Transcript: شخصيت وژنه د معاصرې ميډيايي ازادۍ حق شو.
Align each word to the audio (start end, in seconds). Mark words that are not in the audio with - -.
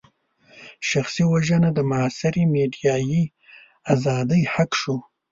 شخصيت 0.89 1.27
وژنه 1.33 1.69
د 1.73 1.79
معاصرې 1.89 2.43
ميډيايي 2.55 3.23
ازادۍ 3.93 4.41
حق 4.53 4.71
شو. 4.79 4.95